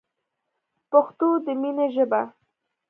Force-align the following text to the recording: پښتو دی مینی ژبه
پښتو 0.91 1.27
دی 1.45 1.53
مینی 1.61 1.87
ژبه 1.95 2.21